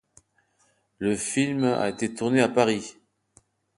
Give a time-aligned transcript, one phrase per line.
[0.97, 2.97] Le film a été tourné à Paris.